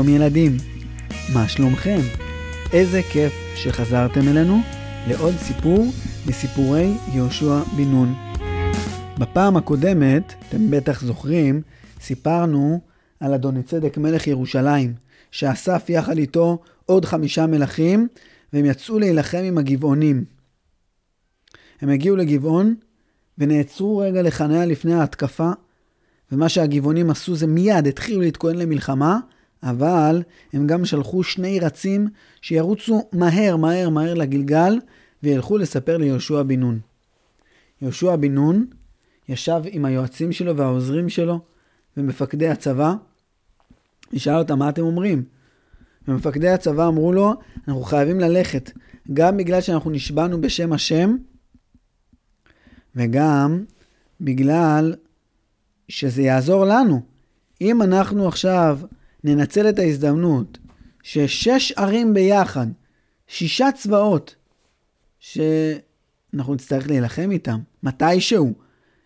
שלום 0.00 0.14
ילדים, 0.14 0.56
מה 1.34 1.48
שלומכם? 1.48 1.98
איזה 2.72 3.00
כיף 3.12 3.32
שחזרתם 3.56 4.28
אלינו 4.28 4.58
לעוד 5.08 5.34
סיפור 5.34 5.86
מסיפורי 6.26 6.92
יהושע 7.12 7.62
בן 7.76 7.84
נון. 7.84 8.14
בפעם 9.18 9.56
הקודמת, 9.56 10.34
אתם 10.48 10.70
בטח 10.70 11.02
זוכרים, 11.02 11.62
סיפרנו 12.00 12.80
על 13.20 13.34
אדוני 13.34 13.62
צדק 13.62 13.98
מלך 13.98 14.26
ירושלים, 14.26 14.94
שאסף 15.30 15.84
יחד 15.88 16.18
איתו 16.18 16.58
עוד 16.86 17.04
חמישה 17.04 17.46
מלכים, 17.46 18.08
והם 18.52 18.64
יצאו 18.64 18.98
להילחם 18.98 19.42
עם 19.44 19.58
הגבעונים. 19.58 20.24
הם 21.80 21.88
הגיעו 21.88 22.16
לגבעון 22.16 22.74
ונעצרו 23.38 23.98
רגע 23.98 24.22
לחניה 24.22 24.66
לפני 24.66 24.94
ההתקפה, 24.94 25.50
ומה 26.32 26.48
שהגבעונים 26.48 27.10
עשו 27.10 27.36
זה 27.36 27.46
מיד 27.46 27.86
התחילו 27.86 28.20
להתכונן 28.20 28.56
למלחמה, 28.56 29.18
אבל 29.62 30.22
הם 30.52 30.66
גם 30.66 30.84
שלחו 30.84 31.22
שני 31.22 31.60
רצים 31.60 32.08
שירוצו 32.42 33.08
מהר 33.12 33.56
מהר 33.56 33.88
מהר 33.88 34.14
לגלגל 34.14 34.78
וילכו 35.22 35.58
לספר 35.58 35.96
ליהושע 35.96 36.42
בן 36.42 36.60
נון. 36.60 36.80
יהושע 37.82 38.16
בן 38.16 38.34
נון 38.34 38.66
ישב 39.28 39.62
עם 39.64 39.84
היועצים 39.84 40.32
שלו 40.32 40.56
והעוזרים 40.56 41.08
שלו 41.08 41.40
ומפקדי 41.96 42.48
הצבא, 42.48 42.94
ושאל 44.12 44.34
אותם 44.34 44.58
מה 44.58 44.68
אתם 44.68 44.82
אומרים? 44.82 45.24
ומפקדי 46.08 46.48
הצבא 46.48 46.88
אמרו 46.88 47.12
לו, 47.12 47.34
אנחנו 47.68 47.82
חייבים 47.82 48.20
ללכת, 48.20 48.70
גם 49.12 49.36
בגלל 49.36 49.60
שאנחנו 49.60 49.90
נשבענו 49.90 50.40
בשם 50.40 50.72
השם, 50.72 51.16
וגם 52.96 53.64
בגלל 54.20 54.94
שזה 55.88 56.22
יעזור 56.22 56.64
לנו. 56.64 57.02
אם 57.60 57.82
אנחנו 57.82 58.28
עכשיו 58.28 58.80
ננצל 59.24 59.68
את 59.68 59.78
ההזדמנות 59.78 60.58
ששש 61.02 61.72
ערים 61.72 62.14
ביחד, 62.14 62.66
שישה 63.26 63.72
צבאות, 63.72 64.34
שאנחנו 65.18 66.54
נצטרך 66.54 66.88
להילחם 66.88 67.30
איתם, 67.30 67.58
מתישהו, 67.82 68.54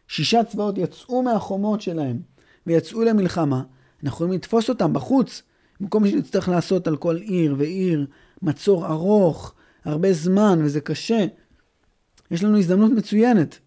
שישה 0.08 0.44
צבאות 0.44 0.78
יצאו 0.78 1.22
מהחומות 1.22 1.80
שלהם 1.80 2.18
ויצאו 2.66 3.02
למלחמה, 3.02 3.62
אנחנו 4.04 4.16
יכולים 4.16 4.32
לתפוס 4.32 4.68
אותם 4.68 4.92
בחוץ, 4.92 5.42
במקום 5.80 6.08
שנצטרך 6.08 6.48
לעשות 6.48 6.86
על 6.86 6.96
כל 6.96 7.16
עיר 7.16 7.54
ועיר 7.58 8.06
מצור 8.42 8.86
ארוך, 8.86 9.54
הרבה 9.84 10.12
זמן, 10.12 10.60
וזה 10.64 10.80
קשה. 10.80 11.26
יש 12.30 12.44
לנו 12.44 12.58
הזדמנות 12.58 12.92
מצוינת. 12.92 13.58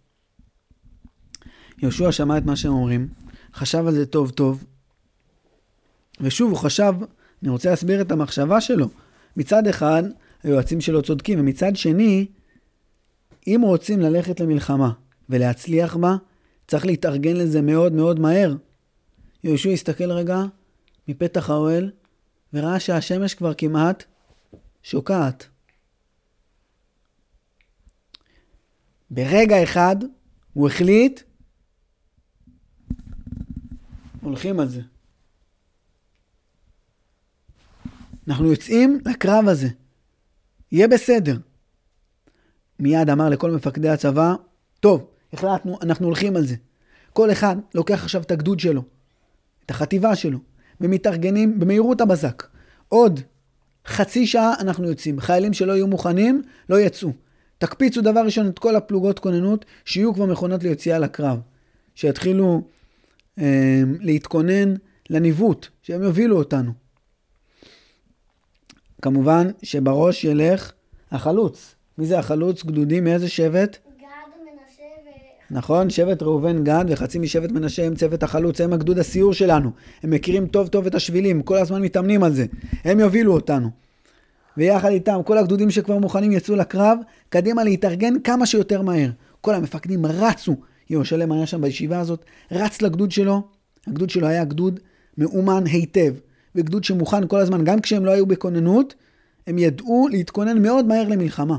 יהושע 1.78 2.12
שמע 2.12 2.38
את 2.38 2.46
מה 2.46 2.56
שהם 2.56 2.72
אומרים, 2.72 3.08
חשב 3.54 3.88
על 3.88 3.94
זה 3.94 4.06
טוב 4.06 4.30
טוב, 4.32 4.64
ושוב, 6.22 6.52
הוא 6.52 6.60
חשב, 6.60 6.94
אני 7.44 7.50
רוצה 7.50 7.70
להסביר 7.70 8.02
את 8.02 8.12
המחשבה 8.12 8.62
שלו. 8.62 8.88
מצד 9.38 9.68
אחד, 9.68 10.04
היועצים 10.44 10.82
שלו 10.82 11.02
צודקים, 11.02 11.40
ומצד 11.40 11.76
שני, 11.76 12.28
אם 13.48 13.62
רוצים 13.64 14.00
ללכת 14.00 14.40
למלחמה 14.40 14.92
ולהצליח 15.30 15.96
בה, 15.96 16.16
צריך 16.68 16.86
להתארגן 16.86 17.36
לזה 17.36 17.62
מאוד 17.62 17.94
מאוד 17.94 18.20
מהר. 18.20 18.56
יהושע 19.44 19.70
הסתכל 19.70 20.12
רגע 20.12 20.44
מפתח 21.08 21.50
האוהל, 21.50 21.92
וראה 22.54 22.80
שהשמש 22.80 23.34
כבר 23.34 23.54
כמעט 23.54 24.04
שוקעת. 24.84 25.48
ברגע 29.12 29.64
אחד 29.64 29.96
הוא 30.54 30.68
החליט, 30.68 31.22
הולכים 34.22 34.60
על 34.60 34.68
זה. 34.68 34.82
אנחנו 38.28 38.52
יוצאים 38.52 39.00
לקרב 39.06 39.48
הזה. 39.48 39.68
יהיה 40.72 40.88
בסדר. 40.88 41.38
מיד 42.80 43.10
אמר 43.10 43.30
לכל 43.30 43.52
מפקדי 43.52 43.90
הצבא, 43.90 44.36
טוב, 44.80 45.08
החלטנו, 45.34 45.78
אנחנו 45.82 46.06
הולכים 46.06 46.36
על 46.36 46.46
זה. 46.46 46.56
כל 47.14 47.32
אחד 47.32 47.56
לוקח 47.76 48.04
עכשיו 48.04 48.22
את 48.22 48.32
הגדוד 48.32 48.60
שלו, 48.60 48.84
את 49.66 49.72
החטיבה 49.72 50.16
שלו, 50.16 50.40
ומתארגנים 50.82 51.60
במהירות 51.60 52.02
הבזק. 52.02 52.44
עוד 52.90 53.20
חצי 53.86 54.28
שעה 54.28 54.54
אנחנו 54.60 54.88
יוצאים. 54.88 55.20
חיילים 55.20 55.54
שלא 55.54 55.74
יהיו 55.74 55.88
מוכנים, 55.88 56.42
לא 56.70 56.80
יצאו. 56.80 57.12
תקפיצו 57.58 58.02
דבר 58.02 58.20
ראשון 58.26 58.48
את 58.48 58.60
כל 58.60 58.76
הפלוגות 58.76 59.20
כוננות, 59.20 59.66
שיהיו 59.86 60.14
כבר 60.14 60.26
מכונות 60.26 60.64
ליציאה 60.64 61.00
לקרב. 61.00 61.40
שיתחילו 61.96 62.62
אה, 63.40 63.82
להתכונן 64.00 64.74
לניווט, 65.10 65.68
שהם 65.82 66.04
יובילו 66.04 66.38
אותנו. 66.38 66.87
כמובן 69.02 69.48
שבראש 69.64 70.24
ילך 70.24 70.72
החלוץ. 71.12 71.76
מי 71.98 72.06
זה 72.06 72.20
החלוץ? 72.20 72.64
גדודים 72.64 73.04
מאיזה 73.04 73.30
שבט? 73.30 73.78
גד, 74.00 74.06
מנשה 74.42 74.84
ו... 75.06 75.56
נכון, 75.56 75.90
שבט 75.90 76.22
ראובן 76.24 76.64
גד 76.64 76.86
וחצי 76.88 77.20
משבט 77.20 77.52
מנשה 77.52 77.86
הם 77.86 77.96
צוות 77.96 78.24
החלוץ, 78.24 78.62
הם 78.62 78.74
הגדוד 78.74 79.00
הסיור 79.00 79.34
שלנו. 79.34 79.72
הם 80.04 80.10
מכירים 80.10 80.48
טוב 80.48 80.68
טוב 80.68 80.86
את 80.86 80.96
השבילים, 80.96 81.42
כל 81.42 81.58
הזמן 81.58 81.82
מתאמנים 81.82 82.24
על 82.24 82.34
זה. 82.34 82.46
הם 82.84 83.00
יובילו 83.00 83.34
אותנו. 83.34 83.70
ויחד 84.58 84.90
איתם, 84.90 85.20
כל 85.26 85.38
הגדודים 85.38 85.72
שכבר 85.72 85.98
מוכנים 85.98 86.32
יצאו 86.32 86.56
לקרב, 86.56 86.98
קדימה 87.30 87.64
להתארגן 87.64 88.20
כמה 88.24 88.46
שיותר 88.46 88.82
מהר. 88.82 89.10
כל 89.42 89.56
המפקדים 89.56 90.06
רצו. 90.06 90.56
ירושלם 90.90 91.32
היה 91.32 91.46
שם 91.46 91.62
בישיבה 91.62 92.00
הזאת, 92.00 92.26
רץ 92.52 92.82
לגדוד 92.82 93.12
שלו. 93.12 93.42
הגדוד 93.88 94.10
שלו 94.10 94.28
היה 94.28 94.46
גדוד 94.46 94.80
מאומן 95.18 95.64
היטב. 95.66 96.14
וגדוד 96.58 96.84
שמוכן 96.84 97.28
כל 97.28 97.40
הזמן, 97.40 97.64
גם 97.64 97.80
כשהם 97.80 98.06
לא 98.06 98.12
היו 98.12 98.26
בכוננות, 98.26 98.96
הם 99.48 99.58
ידעו 99.58 100.08
להתכונן 100.12 100.62
מאוד 100.62 100.86
מהר 100.86 101.08
למלחמה. 101.08 101.58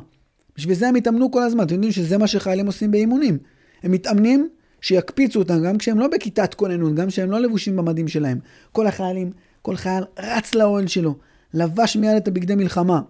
בשביל 0.57 0.75
זה 0.75 0.89
הם 0.89 0.95
התאמנו 0.95 1.31
כל 1.31 1.43
הזמן, 1.43 1.65
אתם 1.65 1.75
יודעים 1.75 1.93
שזה 1.93 2.19
מה 2.19 2.27
שחיילים 2.27 2.67
עושים 2.67 2.91
באימונים. 2.91 3.39
הם 3.83 3.93
מתאמנים 3.93 4.49
שיקפיצו 4.81 5.39
אותם 5.39 5.63
גם 5.63 5.79
כשהם 5.79 5.99
לא 5.99 6.09
בכיתת 6.09 6.55
כוננות, 6.55 6.95
גם 6.95 7.09
כשהם 7.09 7.31
לא 7.31 7.41
לבושים 7.41 7.77
במדים 7.77 8.09
שלהם. 8.09 8.39
כל 8.73 8.87
החיילים, 8.87 9.33
כל 9.63 9.77
חייל 9.77 10.05
רץ 10.19 10.55
לאוהל 10.55 10.87
שלו, 10.87 11.15
לבש 11.55 11.97
מיד 11.97 12.17
את 12.17 12.29
הבגדי 12.29 12.55
מלחמה, 12.55 13.01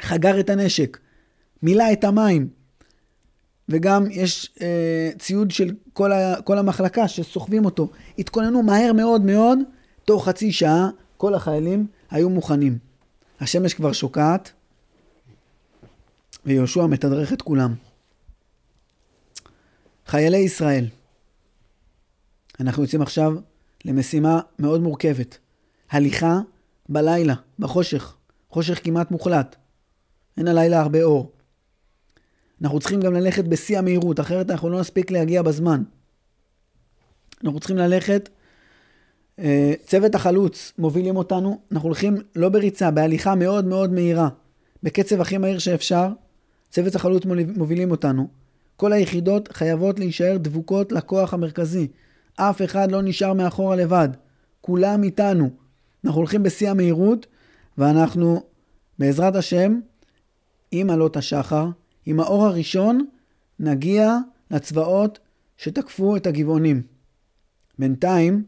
חגר 0.00 0.40
את 0.40 0.50
הנשק, 0.50 0.98
מילא 1.62 1.92
את 1.92 2.04
המים, 2.04 2.48
וגם 3.68 4.04
יש 4.10 4.50
אה, 4.62 5.10
ציוד 5.18 5.50
של 5.50 5.70
כל, 5.92 6.12
ה, 6.12 6.42
כל 6.42 6.58
המחלקה 6.58 7.08
שסוחבים 7.08 7.64
אותו. 7.64 7.90
התכוננו 8.18 8.62
מהר 8.62 8.92
מאוד 8.92 9.24
מאוד 9.24 9.58
תוך 10.08 10.28
חצי 10.28 10.52
שעה 10.52 10.88
כל 11.16 11.34
החיילים 11.34 11.86
היו 12.10 12.30
מוכנים. 12.30 12.78
השמש 13.40 13.74
כבר 13.74 13.92
שוקעת, 13.92 14.52
ויהושע 16.46 16.86
מתדרך 16.86 17.32
את 17.32 17.42
כולם. 17.42 17.74
חיילי 20.06 20.36
ישראל, 20.36 20.84
אנחנו 22.60 22.82
יוצאים 22.82 23.02
עכשיו 23.02 23.32
למשימה 23.84 24.40
מאוד 24.58 24.80
מורכבת. 24.80 25.38
הליכה 25.90 26.40
בלילה, 26.88 27.34
בחושך, 27.58 28.16
חושך 28.50 28.84
כמעט 28.84 29.10
מוחלט. 29.10 29.56
אין 30.36 30.48
הלילה 30.48 30.80
הרבה 30.80 31.02
אור. 31.02 31.32
אנחנו 32.62 32.80
צריכים 32.80 33.00
גם 33.00 33.14
ללכת 33.14 33.44
בשיא 33.44 33.78
המהירות, 33.78 34.20
אחרת 34.20 34.50
אנחנו 34.50 34.70
לא 34.70 34.80
נספיק 34.80 35.10
להגיע 35.10 35.42
בזמן. 35.42 35.82
אנחנו 37.44 37.60
צריכים 37.60 37.76
ללכת 37.76 38.28
צוות 39.86 40.14
החלוץ 40.14 40.72
מובילים 40.78 41.16
אותנו, 41.16 41.60
אנחנו 41.72 41.86
הולכים 41.86 42.16
לא 42.36 42.48
בריצה, 42.48 42.90
בהליכה 42.90 43.34
מאוד 43.34 43.64
מאוד 43.64 43.92
מהירה, 43.92 44.28
בקצב 44.82 45.20
הכי 45.20 45.38
מהיר 45.38 45.58
שאפשר, 45.58 46.08
צוות 46.70 46.94
החלוץ 46.94 47.22
מובילים 47.56 47.90
אותנו. 47.90 48.28
כל 48.76 48.92
היחידות 48.92 49.48
חייבות 49.52 49.98
להישאר 49.98 50.36
דבוקות 50.36 50.92
לכוח 50.92 51.34
המרכזי. 51.34 51.88
אף 52.36 52.62
אחד 52.62 52.92
לא 52.92 53.02
נשאר 53.02 53.32
מאחורה 53.32 53.76
לבד. 53.76 54.08
כולם 54.60 55.02
איתנו. 55.02 55.50
אנחנו 56.04 56.18
הולכים 56.18 56.42
בשיא 56.42 56.70
המהירות, 56.70 57.26
ואנחנו, 57.78 58.42
בעזרת 58.98 59.36
השם, 59.36 59.80
עם 60.70 60.90
עלות 60.90 61.16
השחר, 61.16 61.68
עם 62.06 62.20
האור 62.20 62.46
הראשון, 62.46 63.06
נגיע 63.60 64.16
לצבאות 64.50 65.18
שתקפו 65.56 66.16
את 66.16 66.26
הגבעונים. 66.26 66.82
בינתיים, 67.78 68.44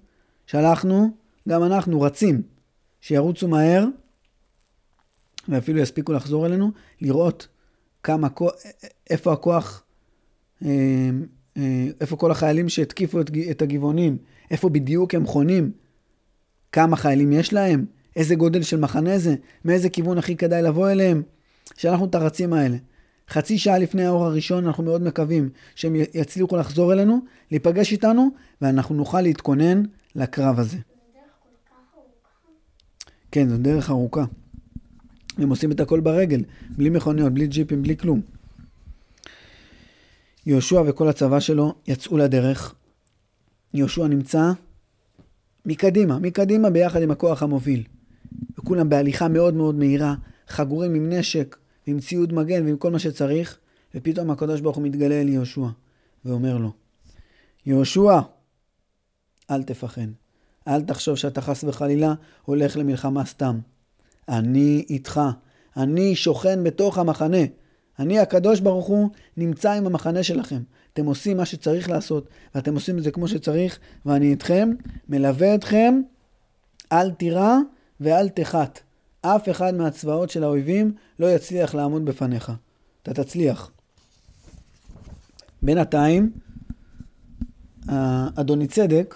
שלחנו, 0.50 1.10
גם 1.48 1.62
אנחנו 1.62 2.00
רצים, 2.00 2.42
שירוצו 3.00 3.48
מהר, 3.48 3.84
ואפילו 5.48 5.78
יספיקו 5.78 6.12
לחזור 6.12 6.46
אלינו, 6.46 6.70
לראות 7.00 7.48
כמה, 8.02 8.28
איפה 9.10 9.32
הכוח, 9.32 9.82
אה, 10.64 11.10
אה, 11.56 11.86
איפה 12.00 12.16
כל 12.16 12.30
החיילים 12.30 12.68
שהתקיפו 12.68 13.20
את 13.50 13.62
הגבעונים, 13.62 14.18
איפה 14.50 14.68
בדיוק 14.68 15.14
הם 15.14 15.26
חונים, 15.26 15.72
כמה 16.72 16.96
חיילים 16.96 17.32
יש 17.32 17.52
להם, 17.52 17.84
איזה 18.16 18.34
גודל 18.34 18.62
של 18.62 18.80
מחנה 18.80 19.18
זה, 19.18 19.34
מאיזה 19.64 19.88
כיוון 19.88 20.18
הכי 20.18 20.36
כדאי 20.36 20.62
לבוא 20.62 20.90
אליהם. 20.90 21.22
שלחנו 21.76 22.04
את 22.04 22.14
הרצים 22.14 22.52
האלה. 22.52 22.76
חצי 23.28 23.58
שעה 23.58 23.78
לפני 23.78 24.06
האור 24.06 24.24
הראשון 24.24 24.66
אנחנו 24.66 24.84
מאוד 24.84 25.02
מקווים 25.02 25.48
שהם 25.74 25.96
יצליחו 26.14 26.56
לחזור 26.56 26.92
אלינו, 26.92 27.18
להיפגש 27.50 27.92
איתנו, 27.92 28.28
ואנחנו 28.62 28.94
נוכל 28.94 29.20
להתכונן 29.20 29.82
לקרב 30.14 30.58
הזה. 30.58 30.78
כן, 33.32 33.48
זו 33.48 33.58
דרך 33.58 33.90
ארוכה. 33.90 34.24
הם 35.38 35.50
עושים 35.50 35.72
את 35.72 35.80
הכל 35.80 36.00
ברגל, 36.00 36.42
בלי 36.70 36.90
מכוניות, 36.90 37.32
בלי 37.32 37.46
ג'יפים, 37.46 37.82
בלי 37.82 37.96
כלום. 37.96 38.20
יהושע 40.46 40.82
וכל 40.86 41.08
הצבא 41.08 41.40
שלו 41.40 41.74
יצאו 41.86 42.16
לדרך. 42.16 42.74
יהושע 43.74 44.06
נמצא 44.06 44.52
מקדימה, 45.66 46.18
מקדימה 46.18 46.70
ביחד 46.70 47.02
עם 47.02 47.10
הכוח 47.10 47.42
המוביל. 47.42 47.82
וכולם 48.58 48.88
בהליכה 48.88 49.28
מאוד 49.28 49.54
מאוד 49.54 49.74
מהירה, 49.74 50.14
חגורים 50.48 50.94
עם 50.94 51.12
נשק, 51.12 51.56
עם 51.86 52.00
ציוד 52.00 52.32
מגן 52.32 52.66
ועם 52.66 52.76
כל 52.76 52.90
מה 52.90 52.98
שצריך, 52.98 53.58
ופתאום 53.94 54.30
הקדוש 54.30 54.60
ברוך 54.60 54.76
הוא 54.76 54.84
מתגלה 54.84 55.20
אל 55.20 55.28
יהושע, 55.28 55.66
ואומר 56.24 56.58
לו, 56.58 56.72
יהושע, 57.66 58.20
אל 59.50 59.62
תפחד. 59.62 60.06
אל 60.68 60.82
תחשוב 60.82 61.16
שאתה 61.16 61.40
חס 61.40 61.64
וחלילה 61.64 62.14
הולך 62.44 62.76
למלחמה 62.76 63.24
סתם. 63.24 63.58
אני 64.28 64.84
איתך. 64.90 65.20
אני 65.76 66.14
שוכן 66.14 66.64
בתוך 66.64 66.98
המחנה. 66.98 67.44
אני, 67.98 68.18
הקדוש 68.18 68.60
ברוך 68.60 68.86
הוא, 68.86 69.08
נמצא 69.36 69.72
עם 69.72 69.86
המחנה 69.86 70.22
שלכם. 70.22 70.62
אתם 70.92 71.06
עושים 71.06 71.36
מה 71.36 71.44
שצריך 71.44 71.90
לעשות, 71.90 72.28
ואתם 72.54 72.74
עושים 72.74 72.98
את 72.98 73.02
זה 73.02 73.10
כמו 73.10 73.28
שצריך, 73.28 73.78
ואני 74.06 74.30
איתכם, 74.30 74.70
מלווה 75.08 75.54
אתכם, 75.54 76.00
אל 76.92 77.10
תירא 77.10 77.56
ואל 78.00 78.28
תחת. 78.28 78.80
אף 79.22 79.48
אחד 79.48 79.74
מהצבאות 79.74 80.30
של 80.30 80.44
האויבים 80.44 80.94
לא 81.18 81.26
יצליח 81.26 81.74
לעמוד 81.74 82.04
בפניך. 82.04 82.52
אתה 83.02 83.14
תצליח. 83.14 83.70
בינתיים, 85.62 86.30
אדוני 88.36 88.66
צדק 88.66 89.14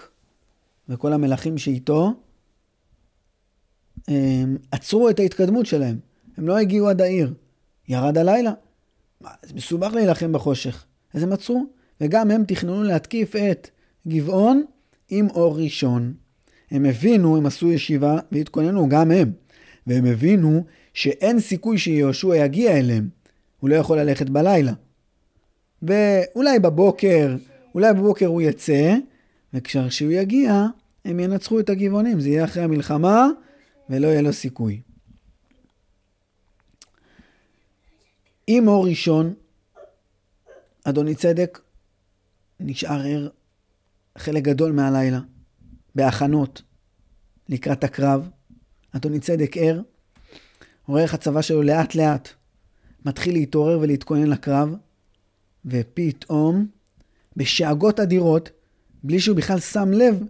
וכל 0.89 1.13
המלכים 1.13 1.57
שאיתו 1.57 2.13
עצרו 4.71 5.09
את 5.09 5.19
ההתקדמות 5.19 5.65
שלהם. 5.65 5.97
הם 6.37 6.47
לא 6.47 6.57
הגיעו 6.57 6.89
עד 6.89 7.01
העיר. 7.01 7.33
ירד 7.87 8.17
הלילה. 8.17 8.51
זה 9.21 9.53
מסובך 9.53 9.93
להילחם 9.93 10.31
בחושך. 10.31 10.85
אז 11.13 11.23
הם 11.23 11.31
עצרו, 11.31 11.65
וגם 12.01 12.31
הם 12.31 12.43
תכננו 12.47 12.83
להתקיף 12.83 13.35
את 13.35 13.69
גבעון 14.07 14.63
עם 15.09 15.29
אור 15.29 15.57
ראשון. 15.57 16.13
הם 16.71 16.85
הבינו, 16.85 17.37
הם 17.37 17.45
עשו 17.45 17.71
ישיבה 17.71 18.17
והתכוננו, 18.31 18.89
גם 18.89 19.11
הם. 19.11 19.31
והם 19.87 20.05
הבינו 20.05 20.65
שאין 20.93 21.39
סיכוי 21.39 21.77
שיהושע 21.77 22.35
יגיע 22.35 22.77
אליהם. 22.77 23.09
הוא 23.59 23.69
לא 23.69 23.75
יכול 23.75 23.99
ללכת 23.99 24.29
בלילה. 24.29 24.73
ואולי 25.81 26.59
בבוקר, 26.59 27.35
אולי 27.75 27.93
בבוקר 27.93 28.25
הוא 28.25 28.41
יצא, 28.41 28.95
וכשהוא 29.55 30.11
יגיע, 30.11 30.65
הם 31.05 31.19
ינצחו 31.19 31.59
את 31.59 31.69
הגבעונים. 31.69 32.19
זה 32.19 32.29
יהיה 32.29 32.43
אחרי 32.43 32.63
המלחמה, 32.63 33.27
ולא 33.89 34.07
יהיה 34.07 34.21
לו 34.21 34.33
סיכוי. 34.33 34.81
עם 38.47 38.67
אור 38.67 38.87
ראשון, 38.87 39.33
אדוני 40.83 41.15
צדק 41.15 41.59
נשאר 42.59 43.01
ער 43.05 43.29
חלק 44.17 44.43
גדול 44.43 44.71
מהלילה, 44.71 45.19
בהכנות 45.95 46.61
לקראת 47.49 47.83
הקרב. 47.83 48.29
אדוני 48.91 49.19
צדק 49.19 49.57
ער, 49.57 49.81
רואה 50.87 51.03
איך 51.03 51.13
הצבא 51.13 51.41
שלו 51.41 51.61
לאט 51.61 51.95
לאט 51.95 52.29
מתחיל 53.05 53.33
להתעורר 53.33 53.79
ולהתכונן 53.79 54.27
לקרב, 54.27 54.75
ופתאום, 55.65 56.67
בשאגות 57.35 57.99
אדירות, 57.99 58.49
בלי 59.05 59.19
שהוא 59.19 59.37
בכלל 59.37 59.59
שם 59.59 59.91
לב, 59.91 60.23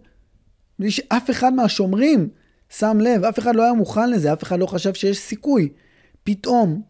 בלי 0.80 0.92
שאף 0.92 1.30
אחד 1.30 1.54
מהשומרים 1.54 2.30
שם 2.69 2.98
לב, 3.01 3.24
אף 3.24 3.39
אחד 3.39 3.56
לא 3.56 3.63
היה 3.63 3.74
מוכן 3.74 4.10
לזה, 4.10 4.33
אף 4.33 4.44
אחד 4.44 4.60
לא 4.60 4.66
חשב 4.66 4.94
שיש 4.94 5.18
סיכוי. 5.18 5.69
פתאום, 6.24 6.81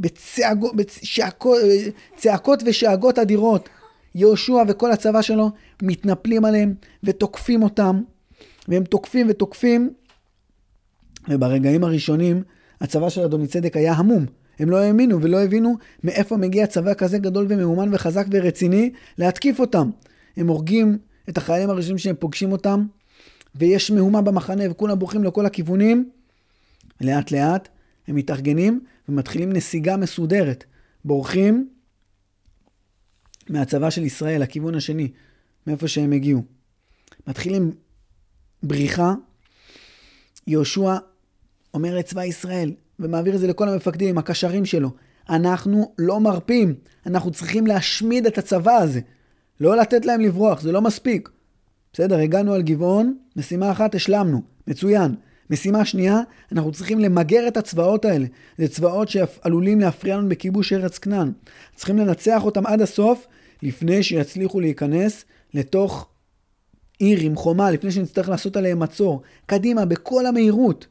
בצעקות, 0.00 0.72
בצעקות 2.16 2.62
ושאגות 2.66 3.18
אדירות, 3.18 3.68
יהושע 4.14 4.62
וכל 4.68 4.92
הצבא 4.92 5.22
שלו 5.22 5.50
מתנפלים 5.82 6.44
עליהם 6.44 6.74
ותוקפים 7.04 7.62
אותם, 7.62 8.02
והם 8.68 8.84
תוקפים 8.84 9.26
ותוקפים, 9.30 9.90
וברגעים 11.28 11.84
הראשונים 11.84 12.42
הצבא 12.80 13.08
של 13.08 13.20
אדוני 13.20 13.46
צדק 13.46 13.76
היה 13.76 13.92
המום. 13.92 14.26
הם 14.58 14.70
לא 14.70 14.76
האמינו 14.76 15.22
ולא 15.22 15.42
הבינו 15.42 15.74
מאיפה 16.04 16.36
מגיע 16.36 16.66
צבא 16.66 16.94
כזה 16.94 17.18
גדול 17.18 17.46
ומאומן 17.48 17.94
וחזק 17.94 18.26
ורציני 18.30 18.90
להתקיף 19.18 19.60
אותם. 19.60 19.90
הם 20.36 20.48
הורגים 20.48 20.98
את 21.28 21.38
החיילים 21.38 21.70
הראשונים 21.70 21.98
שהם 21.98 22.16
פוגשים 22.18 22.52
אותם, 22.52 22.86
ויש 23.54 23.90
מהומה 23.90 24.22
במחנה 24.22 24.70
וכולם 24.70 24.98
בורחים 24.98 25.24
לכל 25.24 25.46
הכיוונים. 25.46 26.10
לאט 27.00 27.30
לאט 27.30 27.68
הם 28.08 28.14
מתארגנים 28.14 28.80
ומתחילים 29.08 29.52
נסיגה 29.52 29.96
מסודרת. 29.96 30.64
בורחים 31.04 31.68
מהצבא 33.48 33.90
של 33.90 34.02
ישראל, 34.02 34.42
לכיוון 34.42 34.74
השני, 34.74 35.08
מאיפה 35.66 35.88
שהם 35.88 36.12
הגיעו. 36.12 36.42
מתחילים 37.26 37.72
בריחה. 38.62 39.14
יהושע 40.46 40.96
אומר 41.74 41.96
לצבא 41.96 42.24
ישראל, 42.24 42.72
ומעביר 42.98 43.34
את 43.34 43.40
זה 43.40 43.46
לכל 43.46 43.68
המפקדים 43.68 44.18
הקשרים 44.18 44.64
שלו, 44.64 44.90
אנחנו 45.28 45.94
לא 45.98 46.20
מרפים, 46.20 46.74
אנחנו 47.06 47.30
צריכים 47.30 47.66
להשמיד 47.66 48.26
את 48.26 48.38
הצבא 48.38 48.72
הזה. 48.72 49.00
לא 49.60 49.76
לתת 49.76 50.04
להם 50.04 50.20
לברוח, 50.20 50.60
זה 50.60 50.72
לא 50.72 50.80
מספיק. 50.80 51.28
בסדר, 51.92 52.18
הגענו 52.18 52.52
על 52.52 52.62
גבעון, 52.62 53.18
משימה 53.36 53.72
אחת 53.72 53.94
השלמנו, 53.94 54.42
מצוין. 54.66 55.14
משימה 55.50 55.84
שנייה, 55.84 56.20
אנחנו 56.52 56.72
צריכים 56.72 56.98
למגר 56.98 57.48
את 57.48 57.56
הצבאות 57.56 58.04
האלה. 58.04 58.26
זה 58.58 58.68
צבאות 58.68 59.08
שעלולים 59.08 59.80
להפריע 59.80 60.16
לנו 60.16 60.28
בכיבוש 60.28 60.72
ארץ 60.72 60.98
כנען. 60.98 61.32
צריכים 61.74 61.98
לנצח 61.98 62.44
אותם 62.44 62.66
עד 62.66 62.80
הסוף, 62.80 63.26
לפני 63.62 64.02
שיצליחו 64.02 64.60
להיכנס 64.60 65.24
לתוך 65.54 66.08
עיר 66.98 67.20
עם 67.20 67.36
חומה, 67.36 67.70
לפני 67.70 67.90
שנצטרך 67.90 68.28
לעשות 68.28 68.56
עליהם 68.56 68.78
מצור. 68.78 69.22
קדימה, 69.46 69.84
בכל 69.84 70.26
המהירות. 70.26 70.86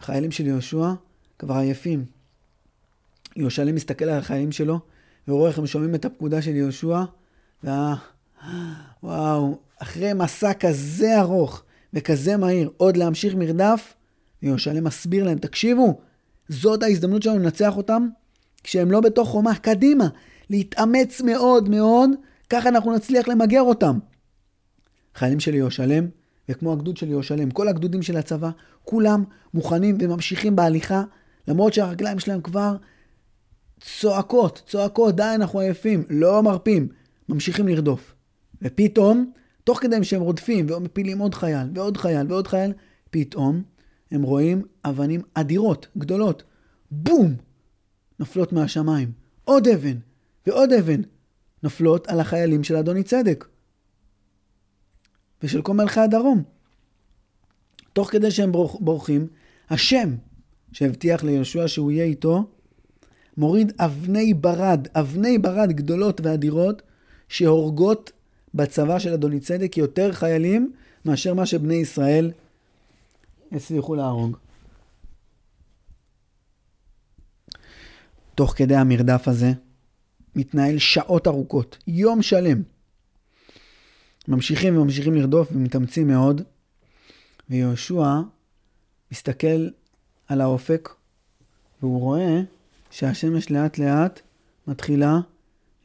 החיילים 0.00 0.30
של 0.30 0.46
יהושע 0.46 0.92
כבר 1.38 1.54
עייפים. 1.54 2.04
יהושע 3.36 3.64
מסתכל 3.64 4.04
על 4.04 4.18
החיילים 4.18 4.52
שלו, 4.52 4.80
ורואה 5.28 5.48
איך 5.48 5.58
הם 5.58 5.66
שומעים 5.66 5.94
את 5.94 6.04
הפקודה 6.04 6.42
של 6.42 6.56
יהושע, 6.56 7.02
וה... 7.66 7.94
וואו, 9.02 9.58
אחרי 9.78 10.12
מסע 10.12 10.52
כזה 10.52 11.20
ארוך 11.20 11.62
וכזה 11.92 12.36
מהיר, 12.36 12.70
עוד 12.76 12.96
להמשיך 12.96 13.34
מרדף, 13.34 13.94
יהושלם 14.42 14.84
מסביר 14.84 15.24
להם, 15.24 15.38
תקשיבו, 15.38 16.00
זאת 16.48 16.82
ההזדמנות 16.82 17.22
שלנו 17.22 17.38
לנצח 17.38 17.76
אותם 17.76 18.08
כשהם 18.62 18.90
לא 18.90 19.00
בתוך 19.00 19.28
חומה, 19.28 19.54
קדימה, 19.54 20.08
להתאמץ 20.50 21.20
מאוד 21.20 21.68
מאוד, 21.68 22.10
ככה 22.50 22.68
אנחנו 22.68 22.94
נצליח 22.94 23.28
למגר 23.28 23.62
אותם. 23.62 23.98
חיילים 25.14 25.40
של 25.40 25.54
יהושלם, 25.54 26.06
וכמו 26.48 26.72
הגדוד 26.72 26.96
של 26.96 27.08
יהושלם, 27.08 27.50
כל 27.50 27.68
הגדודים 27.68 28.02
של 28.02 28.16
הצבא, 28.16 28.50
כולם 28.84 29.24
מוכנים 29.54 29.98
וממשיכים 30.00 30.56
בהליכה, 30.56 31.02
למרות 31.48 31.74
שהרגליים 31.74 32.18
שלהם 32.18 32.40
כבר 32.40 32.76
צועקות, 33.80 34.62
צועקות, 34.66 35.16
די, 35.16 35.32
אנחנו 35.34 35.60
עייפים, 35.60 36.04
לא 36.10 36.42
מרפים, 36.42 36.88
ממשיכים 37.28 37.68
לרדוף. 37.68 38.14
ופתאום, 38.62 39.32
תוך 39.64 39.78
כדי 39.82 40.04
שהם 40.04 40.20
רודפים 40.20 40.66
ומפילים 40.70 41.18
עוד 41.18 41.34
חייל 41.34 41.68
ועוד 41.74 41.96
חייל 41.96 42.26
ועוד 42.28 42.46
חייל, 42.46 42.72
פתאום 43.10 43.62
הם 44.10 44.22
רואים 44.22 44.62
אבנים 44.84 45.20
אדירות, 45.34 45.86
גדולות, 45.98 46.42
בום! 46.90 47.36
נופלות 48.18 48.52
מהשמיים. 48.52 49.12
עוד 49.44 49.68
אבן 49.68 49.96
ועוד 50.46 50.72
אבן 50.72 51.00
נופלות 51.62 52.08
על 52.08 52.20
החיילים 52.20 52.64
של 52.64 52.76
אדוני 52.76 53.02
צדק 53.02 53.48
ושל 55.42 55.62
כל 55.62 55.72
מלכי 55.72 56.00
הדרום. 56.00 56.42
תוך 57.92 58.10
כדי 58.10 58.30
שהם 58.30 58.52
בורחים, 58.80 59.26
השם 59.70 60.16
שהבטיח 60.72 61.24
ליהושע 61.24 61.68
שהוא 61.68 61.90
יהיה 61.92 62.04
איתו, 62.04 62.50
מוריד 63.36 63.72
אבני 63.78 64.34
ברד, 64.34 64.88
אבני 64.94 65.38
ברד 65.38 65.72
גדולות 65.72 66.20
ואדירות, 66.20 66.82
שהורגות 67.28 68.12
בצבא 68.54 68.98
של 68.98 69.12
אדוני 69.12 69.40
צדק 69.40 69.76
יותר 69.76 70.12
חיילים 70.12 70.72
מאשר 71.04 71.34
מה 71.34 71.46
שבני 71.46 71.74
ישראל 71.74 72.32
הצליחו 73.52 73.94
להרוג. 73.94 74.36
תוך 78.34 78.54
כדי 78.56 78.76
המרדף 78.76 79.28
הזה 79.28 79.52
מתנהל 80.36 80.78
שעות 80.78 81.26
ארוכות, 81.26 81.78
יום 81.86 82.22
שלם. 82.22 82.62
ממשיכים 84.28 84.78
וממשיכים 84.78 85.14
לרדוף 85.14 85.48
ומתאמצים 85.52 86.08
מאוד, 86.08 86.42
ויהושע 87.50 88.20
מסתכל 89.12 89.68
על 90.28 90.40
האופק 90.40 90.88
והוא 91.82 92.00
רואה 92.00 92.40
שהשמש 92.90 93.50
לאט 93.50 93.78
לאט 93.78 94.20
מתחילה 94.66 95.18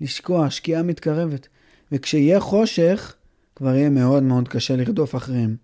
לשקוע, 0.01 0.49
שקיעה 0.49 0.83
מתקרבת. 0.83 1.47
וכשיהיה 1.91 2.39
חושך, 2.39 3.13
כבר 3.55 3.75
יהיה 3.75 3.89
מאוד 3.89 4.23
מאוד 4.23 4.47
קשה 4.47 4.75
לרדוף 4.75 5.15
אחריהם. 5.15 5.55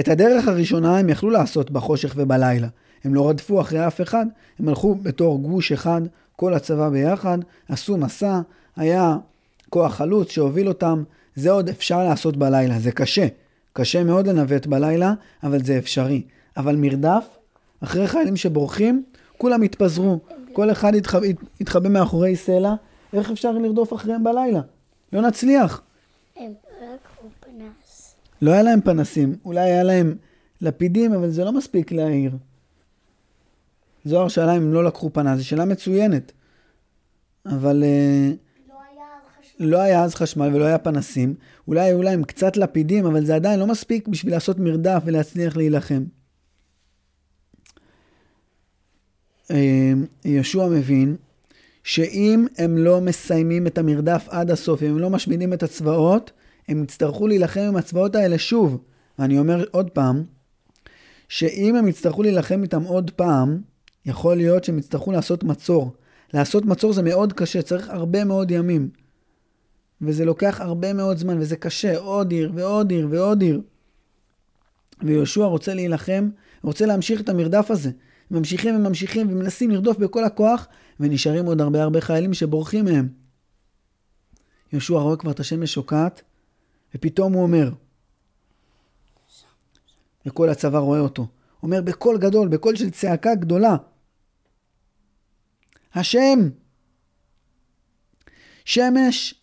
את 0.00 0.08
הדרך 0.08 0.48
הראשונה 0.48 0.98
הם 0.98 1.08
יכלו 1.08 1.30
לעשות 1.30 1.70
בחושך 1.70 2.12
ובלילה. 2.16 2.68
הם 3.04 3.14
לא 3.14 3.28
רדפו 3.28 3.60
אחרי 3.60 3.86
אף 3.86 4.00
אחד, 4.00 4.26
הם 4.58 4.68
הלכו 4.68 4.94
בתור 4.94 5.38
גוש 5.42 5.72
אחד, 5.72 6.02
כל 6.36 6.54
הצבא 6.54 6.88
ביחד, 6.88 7.38
עשו 7.68 7.96
מסע, 7.96 8.40
היה 8.76 9.16
כוח 9.70 9.94
חלוץ 9.94 10.30
שהוביל 10.30 10.68
אותם, 10.68 11.02
זה 11.34 11.50
עוד 11.50 11.68
אפשר 11.68 12.04
לעשות 12.04 12.36
בלילה, 12.36 12.78
זה 12.78 12.92
קשה. 12.92 13.26
קשה 13.72 14.04
מאוד 14.04 14.26
לנווט 14.26 14.66
בלילה, 14.66 15.14
אבל 15.42 15.64
זה 15.64 15.78
אפשרי. 15.78 16.22
אבל 16.56 16.76
מרדף, 16.76 17.24
אחרי 17.80 18.08
חיילים 18.08 18.36
שבורחים, 18.36 19.04
כולם 19.38 19.62
התפזרו. 19.62 20.18
כל 20.52 20.70
אחד 20.70 20.94
התחבא, 20.94 21.26
התחבא 21.60 21.88
מאחורי 21.88 22.36
סלע, 22.36 22.74
איך 23.12 23.30
אפשר 23.30 23.52
לרדוף 23.52 23.92
אחריהם 23.92 24.24
בלילה? 24.24 24.60
לא 25.12 25.22
נצליח. 25.22 25.82
הם 26.36 26.52
לקחו 26.82 27.28
פנס. 27.40 28.14
לא 28.42 28.50
היה 28.50 28.62
להם 28.62 28.80
פנסים, 28.80 29.36
אולי 29.44 29.60
היה 29.60 29.82
להם 29.82 30.16
לפידים, 30.60 31.12
אבל 31.12 31.30
זה 31.30 31.44
לא 31.44 31.52
מספיק 31.52 31.92
להעיר. 31.92 32.36
זוהר 34.04 34.28
שאלה 34.28 34.56
אם 34.56 34.72
לא 34.72 34.84
לקחו 34.84 35.10
פנס, 35.12 35.38
זו 35.38 35.46
שאלה 35.46 35.64
מצוינת. 35.64 36.32
אבל 37.46 37.82
אה, 37.84 38.32
לא 38.68 38.80
היה 38.80 39.04
אז 39.14 39.44
חשמל. 39.44 39.66
לא 39.66 39.78
היה 39.78 40.02
אז 40.04 40.14
חשמל 40.14 40.54
ולא 40.54 40.64
היה 40.64 40.78
פנסים. 40.78 41.34
אולי 41.68 41.80
היו 41.80 42.02
להם 42.02 42.24
קצת 42.24 42.56
לפידים, 42.56 43.06
אבל 43.06 43.24
זה 43.24 43.34
עדיין 43.34 43.60
לא 43.60 43.66
מספיק 43.66 44.08
בשביל 44.08 44.32
לעשות 44.32 44.58
מרדף 44.58 45.02
ולהצליח 45.04 45.56
להילחם. 45.56 46.04
אה, 49.50 49.92
יהושע 50.24 50.66
מבין 50.66 51.16
שאם 51.84 52.46
הם 52.58 52.78
לא 52.78 53.00
מסיימים 53.00 53.66
את 53.66 53.78
המרדף 53.78 54.26
עד 54.28 54.50
הסוף, 54.50 54.82
אם 54.82 54.88
הם 54.88 54.98
לא 54.98 55.10
משמידים 55.10 55.52
את 55.52 55.62
הצבאות, 55.62 56.30
הם 56.68 56.82
יצטרכו 56.82 57.26
להילחם 57.26 57.60
עם 57.60 57.76
הצבאות 57.76 58.16
האלה 58.16 58.38
שוב. 58.38 58.78
ואני 59.18 59.38
אומר 59.38 59.64
עוד 59.70 59.90
פעם, 59.90 60.24
שאם 61.28 61.76
הם 61.76 61.88
יצטרכו 61.88 62.22
להילחם 62.22 62.62
איתם 62.62 62.82
עוד 62.82 63.10
פעם, 63.10 63.60
יכול 64.06 64.36
להיות 64.36 64.64
שהם 64.64 64.78
יצטרכו 64.78 65.12
לעשות 65.12 65.44
מצור. 65.44 65.92
לעשות 66.34 66.64
מצור 66.64 66.92
זה 66.92 67.02
מאוד 67.02 67.32
קשה, 67.32 67.62
צריך 67.62 67.90
הרבה 67.90 68.24
מאוד 68.24 68.50
ימים. 68.50 68.88
וזה 70.02 70.24
לוקח 70.24 70.60
הרבה 70.60 70.92
מאוד 70.92 71.18
זמן, 71.18 71.38
וזה 71.38 71.56
קשה, 71.56 71.98
עוד 71.98 72.30
עיר 72.30 72.52
ועוד 72.54 72.90
עיר 72.90 73.08
ועוד 73.10 73.42
עיר. 73.42 73.60
ויהושע 75.02 75.44
רוצה 75.44 75.74
להילחם, 75.74 76.28
רוצה 76.62 76.86
להמשיך 76.86 77.20
את 77.20 77.28
המרדף 77.28 77.70
הזה. 77.70 77.90
ממשיכים 78.30 78.76
וממשיכים 78.76 79.32
ומנסים 79.32 79.70
לרדוף 79.70 79.96
בכל 79.96 80.24
הכוח, 80.24 80.68
ונשארים 81.00 81.46
עוד 81.46 81.60
הרבה 81.60 81.82
הרבה 81.82 82.00
חיילים 82.00 82.34
שבורחים 82.34 82.84
מהם. 82.84 83.08
יהושע 84.72 84.98
רואה 84.98 85.16
כבר 85.16 85.30
את 85.30 85.40
השמש 85.40 85.72
שוקעת, 85.72 86.22
ופתאום 86.94 87.32
הוא 87.32 87.42
אומר, 87.42 87.70
וכל 90.26 90.48
הצבא 90.48 90.78
רואה 90.78 91.00
אותו, 91.00 91.26
אומר 91.62 91.82
בקול 91.82 92.18
גדול, 92.18 92.48
בקול 92.48 92.76
של 92.76 92.90
צעקה 92.90 93.34
גדולה, 93.34 93.76
השם, 95.94 96.48
שמש 98.64 99.34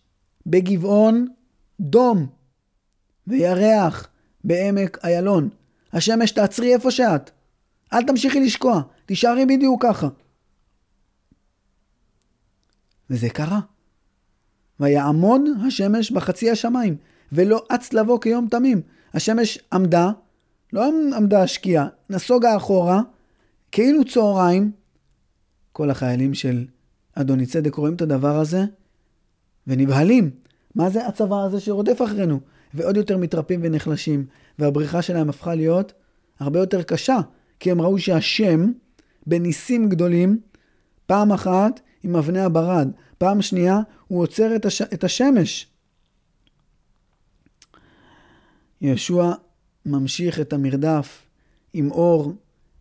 בגבעון 0.46 1.26
דום, 1.80 2.26
וירח 3.26 4.08
בעמק 4.44 4.98
איילון. 5.04 5.48
השמש 5.92 6.30
תעצרי 6.30 6.74
איפה 6.74 6.90
שאת, 6.90 7.30
אל 7.92 8.02
תמשיכי 8.02 8.40
לשקוע, 8.40 8.82
תישארי 9.06 9.46
בדיוק 9.46 9.82
ככה. 9.82 10.08
וזה 13.10 13.28
קרה. 13.28 13.60
ויעמוד 14.80 15.42
השמש 15.66 16.10
בחצי 16.10 16.50
השמיים, 16.50 16.96
ולא 17.32 17.66
אץ 17.68 17.92
לבוא 17.92 18.20
כיום 18.20 18.48
תמים. 18.50 18.80
השמש 19.14 19.58
עמדה, 19.72 20.10
לא 20.72 20.90
עמדה 21.16 21.42
השקיעה, 21.42 21.88
נסוגה 22.10 22.56
אחורה, 22.56 23.00
כאילו 23.72 24.04
צהריים. 24.04 24.72
כל 25.72 25.90
החיילים 25.90 26.34
של 26.34 26.66
אדוני 27.14 27.46
צדק 27.46 27.74
רואים 27.74 27.94
את 27.94 28.02
הדבר 28.02 28.36
הזה, 28.36 28.64
ונבהלים. 29.66 30.30
מה 30.74 30.90
זה 30.90 31.06
הצבא 31.06 31.36
הזה 31.36 31.60
שרודף 31.60 32.02
אחרינו? 32.04 32.40
ועוד 32.74 32.96
יותר 32.96 33.16
מתרפים 33.16 33.60
ונחלשים, 33.62 34.26
והבריחה 34.58 35.02
שלהם 35.02 35.30
הפכה 35.30 35.54
להיות 35.54 35.92
הרבה 36.40 36.58
יותר 36.58 36.82
קשה, 36.82 37.18
כי 37.60 37.70
הם 37.70 37.80
ראו 37.80 37.98
שהשם, 37.98 38.72
בניסים 39.26 39.88
גדולים, 39.88 40.40
פעם 41.06 41.32
אחת 41.32 41.80
עם 42.02 42.16
אבני 42.16 42.40
הברד, 42.40 42.90
פעם 43.18 43.42
שנייה 43.42 43.80
הוא 44.08 44.22
עוצר 44.22 44.56
את, 44.56 44.66
הש... 44.66 44.82
את 44.82 45.04
השמש. 45.04 45.66
יהושע 48.80 49.30
ממשיך 49.86 50.40
את 50.40 50.52
המרדף 50.52 51.22
עם 51.72 51.90
אור 51.90 52.32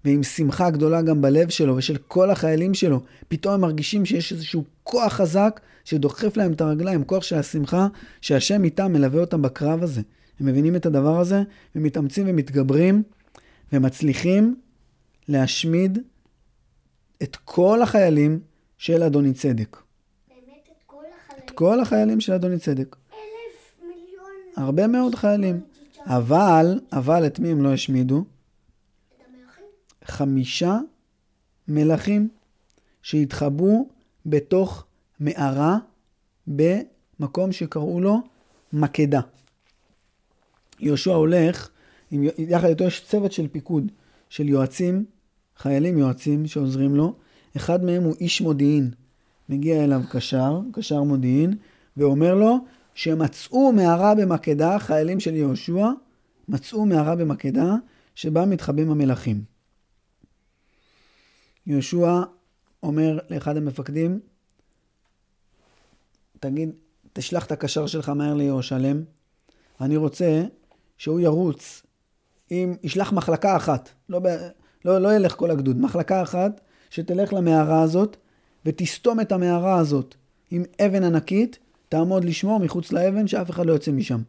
ועם 0.06 0.24
שמחה 0.24 0.70
גדולה 0.70 1.02
גם 1.02 1.22
בלב 1.22 1.50
שלו 1.50 1.76
ושל 1.76 1.98
כל 1.98 2.30
החיילים 2.30 2.74
שלו. 2.74 3.02
פתאום 3.28 3.54
הם 3.54 3.62
מרגישים 3.62 4.06
שיש 4.06 4.32
איזשהו 4.32 4.64
כוח 4.84 5.14
חזק 5.14 5.60
שדוחף 5.86 6.38
להם 6.38 6.54
את 6.54 6.62
הרגליים, 6.62 7.04
כוח 7.04 7.24
של 7.24 7.36
השמחה 7.36 7.88
שהשם 8.22 8.64
איתם 8.64 8.94
מלווה 8.94 9.22
אותם 9.22 9.42
בקרב 9.42 9.84
הזה. 9.84 10.02
הם 10.40 10.46
מבינים 10.46 10.76
את 10.76 10.86
הדבר 10.86 11.20
הזה 11.20 11.44
ומתאמצים 11.76 12.26
ומתגברים 12.30 13.04
ומצליחים 13.74 14.56
להשמיד 15.30 15.98
את 17.24 17.36
כל 17.36 17.82
החיילים 17.82 18.40
של 18.78 19.04
אדוני 19.04 19.34
צדק. 19.34 19.78
באמת 20.28 20.70
את 20.72 20.84
כל 20.86 20.96
החללים. 20.98 21.46
את 21.46 21.52
כל 21.52 21.80
החיילים 21.80 22.22
של 22.22 22.34
אדוני 22.34 22.60
צדק. 22.60 22.96
אלף 23.14 23.74
מיליון. 23.82 24.32
הרבה 24.56 24.88
מאוד 24.88 25.16
חיילים. 25.16 25.62
אבל, 26.06 26.80
אבל 26.92 27.26
את 27.28 27.40
מי 27.40 27.50
הם 27.50 27.64
לא 27.64 27.74
השמידו? 27.74 28.26
חמישה 30.04 30.78
מלכים 31.68 32.30
שהתחבאו 33.02 33.90
בתוך 34.26 34.86
מערה 35.20 35.78
במקום 36.48 37.52
שקראו 37.52 38.02
לו 38.02 38.18
מקדה. 38.74 39.22
יהושע 40.80 41.14
הולך, 41.14 41.70
עם, 42.12 42.24
יחד 42.38 42.68
איתו 42.68 42.84
יש 42.84 43.06
צוות 43.06 43.32
של 43.32 43.48
פיקוד, 43.48 43.92
של 44.30 44.50
יועצים, 44.50 45.06
חיילים 45.60 45.98
יועצים 45.98 46.48
שעוזרים 46.48 46.96
לו. 46.96 47.16
אחד 47.58 47.84
מהם 47.84 48.04
הוא 48.04 48.16
איש 48.20 48.42
מודיעין. 48.42 48.92
מגיע 49.50 49.84
אליו 49.84 50.02
קשר, 50.12 50.60
קשר 50.74 51.04
מודיעין, 51.04 51.58
ואומר 51.98 52.36
לו 52.36 52.58
שמצאו 52.94 53.72
מערה 53.72 54.16
במקדה, 54.16 54.80
חיילים 54.80 55.20
של 55.20 55.36
יהושע, 55.36 55.88
מצאו 56.48 56.86
מערה 56.86 57.16
במקדה, 57.16 57.76
שבה 58.16 58.46
מתחבאים 58.46 58.92
המלכים. 58.92 59.44
יהושע 61.66 62.22
אומר 62.84 63.20
לאחד 63.30 63.58
המפקדים, 63.58 64.20
תגיד, 66.40 66.70
תשלח 67.14 67.46
את 67.46 67.52
הקשר 67.52 67.88
שלך 67.88 68.10
מהר 68.10 68.34
לירושלם, 68.34 69.04
אני 69.82 69.98
רוצה 69.98 70.44
שהוא 70.98 71.20
ירוץ, 71.20 71.84
אם 72.52 72.76
ישלח 72.84 73.14
מחלקה 73.14 73.58
אחת, 73.58 73.90
לא, 74.10 74.20
ב, 74.20 74.28
לא, 74.86 75.00
לא 75.02 75.16
ילך 75.16 75.36
כל 75.36 75.52
הגדוד, 75.52 75.78
מחלקה 75.82 76.22
אחת 76.22 76.62
שתלך 76.90 77.34
למערה 77.34 77.82
הזאת 77.82 78.18
ותסתום 78.66 79.20
את 79.20 79.32
המערה 79.32 79.78
הזאת 79.80 80.16
עם 80.52 80.64
אבן 80.86 81.04
ענקית, 81.04 81.60
תעמוד 81.90 82.26
לשמור 82.26 82.60
מחוץ 82.60 82.92
לאבן 82.92 83.28
שאף 83.28 83.50
אחד 83.50 83.66
לא 83.66 83.74
יוצא 83.74 83.92
משם. 83.92 84.22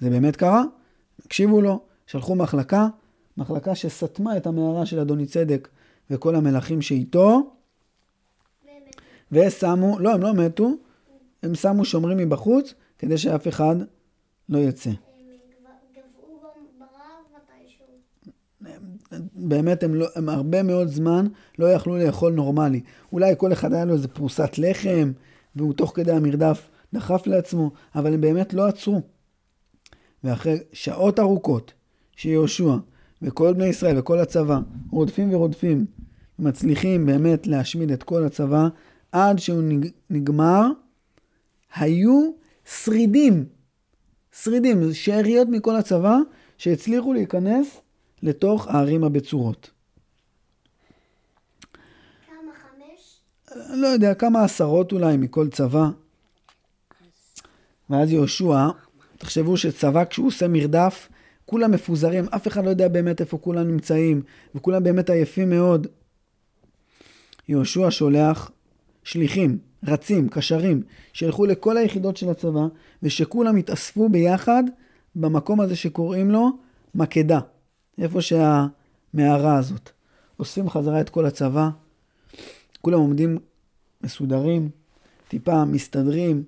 זה 0.00 0.10
באמת 0.10 0.36
קרה? 0.36 0.62
הקשיבו 1.24 1.60
לו, 1.60 1.80
שלחו 2.06 2.34
מחלקה, 2.34 2.88
מחלקה 3.36 3.74
שסתמה 3.74 4.36
את 4.36 4.46
המערה 4.46 4.86
של 4.86 5.00
אדוני 5.00 5.26
צדק 5.26 5.68
וכל 6.10 6.34
המלכים 6.34 6.82
שאיתו. 6.82 7.50
ושמו, 9.32 9.98
לא, 9.98 10.14
הם 10.14 10.20
לא 10.20 10.34
מתו, 10.34 10.70
הם 11.42 11.54
שמו 11.54 11.84
שומרים 11.84 12.16
מבחוץ 12.18 12.74
כדי 12.98 13.18
שאף 13.18 13.48
אחד 13.48 13.76
לא 14.48 14.58
יצא. 14.58 14.90
הם 14.90 14.96
גב- 14.96 15.66
גבעו 15.96 16.38
ב- 16.38 16.78
ברעב 16.78 17.42
מתישהו. 17.60 18.95
באמת 19.34 19.82
הם, 19.82 19.94
לא, 19.94 20.06
הם 20.14 20.28
הרבה 20.28 20.62
מאוד 20.62 20.88
זמן 20.88 21.26
לא 21.58 21.66
יכלו 21.72 21.96
לאכול 21.96 22.32
נורמלי. 22.32 22.80
אולי 23.12 23.34
כל 23.38 23.52
אחד 23.52 23.72
היה 23.72 23.84
לו 23.84 23.94
איזה 23.94 24.08
פרוסת 24.08 24.58
לחם, 24.58 25.12
והוא 25.56 25.72
תוך 25.72 25.92
כדי 25.94 26.12
המרדף 26.12 26.68
דחף 26.94 27.26
לעצמו, 27.26 27.70
אבל 27.94 28.14
הם 28.14 28.20
באמת 28.20 28.54
לא 28.54 28.66
עצרו. 28.66 29.00
ואחרי 30.24 30.58
שעות 30.72 31.18
ארוכות 31.18 31.72
שיהושע 32.16 32.76
וכל 33.22 33.52
בני 33.52 33.66
ישראל 33.66 33.98
וכל 33.98 34.18
הצבא 34.18 34.58
רודפים 34.90 35.34
ורודפים, 35.34 35.86
מצליחים 36.38 37.06
באמת 37.06 37.46
להשמיד 37.46 37.90
את 37.90 38.02
כל 38.02 38.24
הצבא, 38.24 38.68
עד 39.12 39.38
שהוא 39.38 39.62
נג- 39.62 39.90
נגמר, 40.10 40.66
היו 41.76 42.30
שרידים, 42.84 43.44
שרידים, 44.42 44.92
שאריות 44.92 45.48
מכל 45.48 45.76
הצבא, 45.76 46.18
שהצליחו 46.58 47.12
להיכנס 47.12 47.80
לתוך 48.26 48.68
הערים 48.68 49.04
הבצורות. 49.04 49.70
כמה 52.26 52.52
חמש? 52.54 53.20
לא 53.70 53.86
יודע, 53.86 54.14
כמה 54.14 54.44
עשרות 54.44 54.92
אולי 54.92 55.16
מכל 55.16 55.48
צבא. 55.48 55.88
ואז 57.90 58.12
יהושע, 58.12 58.68
תחשבו 59.18 59.56
שצבא 59.56 60.04
כשהוא 60.04 60.26
עושה 60.26 60.48
מרדף, 60.48 61.08
כולם 61.44 61.70
מפוזרים, 61.70 62.24
אף 62.24 62.48
אחד 62.48 62.64
לא 62.64 62.70
יודע 62.70 62.88
באמת 62.88 63.20
איפה 63.20 63.38
כולם 63.38 63.68
נמצאים, 63.68 64.22
וכולם 64.54 64.82
באמת 64.82 65.10
עייפים 65.10 65.50
מאוד. 65.50 65.86
יהושע 67.48 67.86
שולח 67.90 68.50
שליחים, 69.04 69.58
רצים, 69.84 70.28
קשרים, 70.28 70.82
שילכו 71.12 71.46
לכל 71.46 71.76
היחידות 71.76 72.16
של 72.16 72.30
הצבא, 72.30 72.66
ושכולם 73.02 73.58
יתאספו 73.58 74.08
ביחד 74.08 74.64
במקום 75.16 75.60
הזה 75.60 75.76
שקוראים 75.76 76.30
לו 76.30 76.50
מקדה, 76.94 77.40
איפה 77.98 78.20
שהמערה 78.20 79.58
הזאת. 79.58 79.90
אוספים 80.38 80.70
חזרה 80.70 81.00
את 81.00 81.10
כל 81.10 81.26
הצבא, 81.26 81.68
כולם 82.80 82.98
עומדים 82.98 83.38
מסודרים, 84.02 84.70
טיפה 85.28 85.64
מסתדרים, 85.64 86.44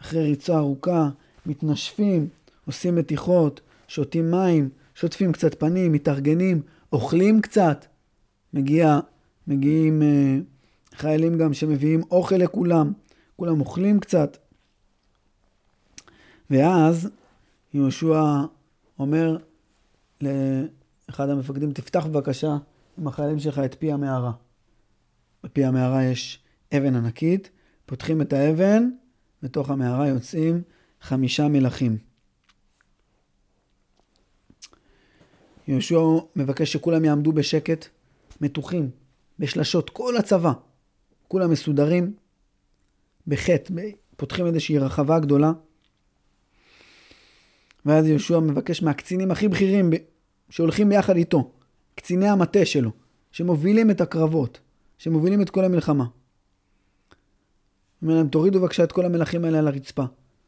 אחרי 0.00 0.22
ריצה 0.22 0.56
ארוכה, 0.56 1.08
מתנשפים, 1.46 2.28
עושים 2.66 2.94
מתיחות, 2.94 3.60
שותים 3.88 4.30
מים, 4.30 4.68
שוטפים 4.94 5.32
קצת 5.32 5.60
פנים, 5.60 5.92
מתארגנים, 5.92 6.62
אוכלים 6.92 7.40
קצת. 7.40 7.86
מגיע, 8.52 8.98
מגיעים 9.46 10.02
אה, 10.02 10.38
חיילים 10.94 11.38
גם 11.38 11.54
שמביאים 11.54 12.02
אוכל 12.10 12.36
לכולם, 12.36 12.92
כולם 13.36 13.60
אוכלים 13.60 14.00
קצת. 14.00 14.36
ואז 16.50 17.08
יהושע 17.74 18.22
אומר 18.98 19.36
לאחד 21.08 21.30
המפקדים, 21.30 21.72
תפתח 21.72 22.06
בבקשה 22.06 22.56
עם 22.98 23.06
החיילים 23.06 23.38
שלך 23.38 23.58
את 23.58 23.74
פי 23.74 23.92
המערה. 23.92 24.32
בפי 25.44 25.64
המערה 25.64 26.04
יש 26.04 26.42
אבן 26.76 26.96
ענקית, 26.96 27.50
פותחים 27.86 28.22
את 28.22 28.32
האבן, 28.32 28.90
בתוך 29.42 29.70
המערה 29.70 30.08
יוצאים 30.08 30.62
חמישה 31.00 31.48
מלכים. 31.48 31.98
יהושע 35.68 36.00
מבקש 36.36 36.72
שכולם 36.72 37.04
יעמדו 37.04 37.32
בשקט, 37.32 37.86
מתוחים, 38.40 38.90
בשלשות, 39.38 39.90
כל 39.90 40.16
הצבא. 40.16 40.52
כולם 41.28 41.50
מסודרים, 41.50 42.14
בחטא, 43.26 43.74
פותחים 44.16 44.46
איזושהי 44.46 44.78
רחבה 44.78 45.18
גדולה. 45.18 45.52
ואז 47.86 48.06
יהושע 48.06 48.38
מבקש 48.38 48.82
מהקצינים 48.82 49.30
הכי 49.30 49.48
בכירים 49.48 49.90
שהולכים 50.50 50.88
ביחד 50.88 51.16
איתו, 51.16 51.50
קציני 51.94 52.28
המטה 52.28 52.64
שלו, 52.64 52.90
שמובילים 53.32 53.90
את 53.90 54.00
הקרבות, 54.00 54.60
שמובילים 54.98 55.42
את 55.42 55.50
כל 55.50 55.64
המלחמה. 55.64 56.04
אומר 58.02 58.14
להם, 58.14 58.28
תורידו 58.28 58.60
בבקשה 58.60 58.84
את 58.84 58.92
כל 58.92 59.04
המלכים 59.04 59.44
האלה 59.44 59.58
על 59.58 59.68
הרצפה. 59.68 60.04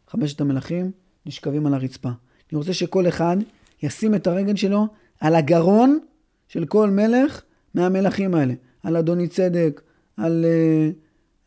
חמשת 0.08 0.40
המלכים 0.40 0.90
נשכבים 1.26 1.66
על 1.66 1.74
הרצפה. 1.74 2.08
אני 2.08 2.58
רוצה 2.58 2.72
שכל 2.72 3.08
אחד 3.08 3.36
ישים 3.82 4.14
את 4.14 4.26
הרגל 4.26 4.56
שלו 4.56 4.86
על 5.20 5.34
הגרון 5.34 5.98
של 6.48 6.64
כל 6.64 6.90
מלך 6.90 7.42
מהמלכים 7.74 8.34
האלה. 8.34 8.54
על 8.82 8.96
אדוני 8.96 9.28
צדק, 9.28 9.80
על, 10.16 10.44
אה, 10.44 10.90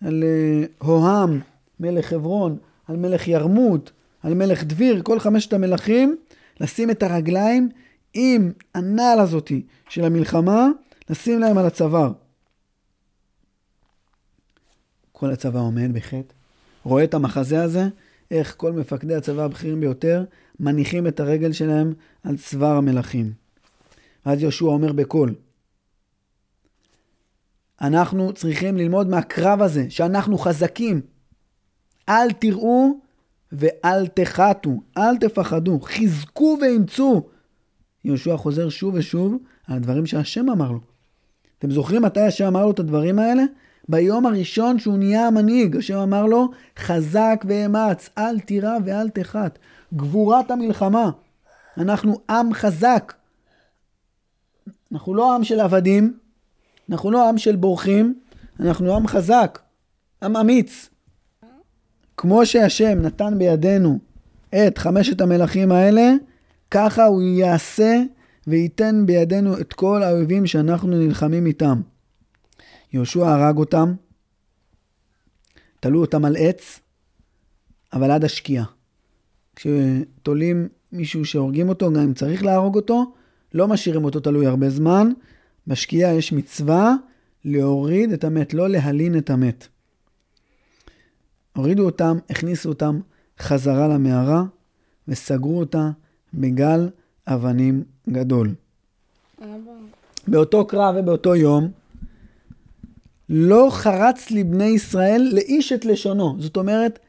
על 0.07 0.23
אה, 0.23 0.65
הוהם, 0.87 1.39
מלך 1.79 2.05
חברון, 2.05 2.57
על 2.87 2.97
מלך 2.97 3.27
ירמות, 3.27 3.91
על 4.23 4.33
מלך 4.33 4.63
דביר, 4.63 5.01
כל 5.01 5.19
חמשת 5.19 5.53
המלכים, 5.53 6.15
לשים 6.59 6.89
את 6.89 7.03
הרגליים 7.03 7.69
עם 8.13 8.51
הנעל 8.75 9.19
הזאתי 9.19 9.65
של 9.89 10.05
המלחמה, 10.05 10.67
לשים 11.09 11.39
להם 11.39 11.57
על 11.57 11.65
הצוואר. 11.65 12.11
כל 15.11 15.31
הצבא 15.31 15.59
עומד 15.59 15.93
בחטא, 15.93 16.33
רואה 16.83 17.03
את 17.03 17.13
המחזה 17.13 17.63
הזה, 17.63 17.87
איך 18.31 18.55
כל 18.57 18.71
מפקדי 18.71 19.15
הצבא 19.15 19.43
הבכירים 19.43 19.79
ביותר 19.79 20.23
מניחים 20.59 21.07
את 21.07 21.19
הרגל 21.19 21.51
שלהם 21.51 21.93
על 22.23 22.37
צוואר 22.37 22.77
המלכים. 22.77 23.33
ואז 24.25 24.41
יהושע 24.41 24.65
אומר 24.65 24.91
בקול, 24.91 25.35
אנחנו 27.81 28.33
צריכים 28.33 28.77
ללמוד 28.77 29.07
מהקרב 29.07 29.61
הזה, 29.61 29.85
שאנחנו 29.89 30.37
חזקים. 30.37 31.01
אל 32.09 32.31
תראו 32.31 32.99
ואל 33.51 34.07
תחתו, 34.07 34.81
אל 34.97 35.17
תפחדו, 35.17 35.79
חזקו 35.79 36.57
ואימצו. 36.61 37.29
יהושע 38.05 38.37
חוזר 38.37 38.69
שוב 38.69 38.93
ושוב 38.93 39.37
על 39.67 39.75
הדברים 39.75 40.05
שהשם 40.05 40.49
אמר 40.49 40.71
לו. 40.71 40.79
אתם 41.59 41.71
זוכרים 41.71 42.01
מתי 42.01 42.21
השם 42.21 42.45
אמר 42.45 42.65
לו 42.65 42.71
את 42.71 42.79
הדברים 42.79 43.19
האלה? 43.19 43.43
ביום 43.89 44.25
הראשון 44.25 44.79
שהוא 44.79 44.97
נהיה 44.97 45.27
המנהיג, 45.27 45.77
השם 45.77 45.97
אמר 45.97 46.25
לו, 46.25 46.49
חזק 46.79 47.45
ואמץ, 47.47 48.09
אל 48.17 48.39
תירא 48.39 48.77
ואל 48.85 49.09
תחת. 49.09 49.59
גבורת 49.93 50.51
המלחמה. 50.51 51.09
אנחנו 51.77 52.19
עם 52.29 52.53
חזק. 52.53 53.13
אנחנו 54.91 55.15
לא 55.15 55.35
עם 55.35 55.43
של 55.43 55.59
עבדים, 55.59 56.17
אנחנו 56.89 57.11
לא 57.11 57.29
עם 57.29 57.37
של 57.37 57.55
בורחים, 57.55 58.19
אנחנו 58.59 58.95
עם 58.95 59.07
חזק, 59.07 59.59
עם 60.23 60.37
אמיץ. 60.37 60.89
כמו 62.17 62.45
שהשם 62.45 63.01
נתן 63.01 63.33
בידינו 63.37 63.99
את 64.49 64.77
חמשת 64.77 65.21
המלכים 65.21 65.71
האלה, 65.71 66.13
ככה 66.71 67.05
הוא 67.05 67.21
יעשה 67.21 68.01
וייתן 68.47 69.03
בידינו 69.05 69.59
את 69.59 69.73
כל 69.73 70.03
האויבים 70.03 70.47
שאנחנו 70.47 70.87
נלחמים 70.87 71.45
איתם. 71.45 71.81
יהושע 72.93 73.27
הרג 73.27 73.57
אותם, 73.57 73.93
תלו 75.79 76.01
אותם 76.01 76.25
על 76.25 76.35
עץ, 76.39 76.79
אבל 77.93 78.11
עד 78.11 78.23
השקיעה. 78.23 78.65
כשתולים 79.55 80.67
מישהו 80.91 81.25
שהורגים 81.25 81.69
אותו, 81.69 81.93
גם 81.93 82.01
אם 82.01 82.13
צריך 82.13 82.43
להרוג 82.43 82.75
אותו, 82.75 83.13
לא 83.53 83.67
משאירים 83.67 84.05
אותו 84.05 84.19
תלוי 84.19 84.47
הרבה 84.47 84.69
זמן. 84.69 85.11
בשקיעה 85.67 86.13
יש 86.13 86.33
מצווה 86.33 86.95
להוריד 87.45 88.11
את 88.11 88.23
המת, 88.23 88.53
לא 88.53 88.69
להלין 88.69 89.17
את 89.17 89.29
המת. 89.29 89.67
הורידו 91.55 91.85
אותם, 91.85 92.17
הכניסו 92.29 92.69
אותם 92.69 92.99
חזרה 93.39 93.87
למערה 93.87 94.43
וסגרו 95.07 95.59
אותה 95.59 95.91
בגל 96.33 96.89
אבנים 97.27 97.83
גדול. 98.09 98.53
באותו 100.27 100.67
קרב 100.67 100.95
ובאותו 100.97 101.35
יום, 101.35 101.71
לא 103.29 103.67
חרץ 103.71 104.31
לבני 104.31 104.63
ישראל 104.63 105.29
לאיש 105.33 105.71
את 105.71 105.85
לשונו. 105.85 106.35
זאת 106.39 106.57
אומרת, 106.57 106.99